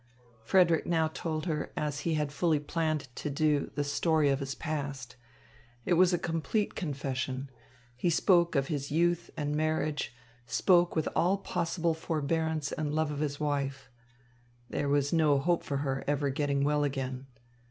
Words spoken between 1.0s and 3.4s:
told her, as he had fully planned to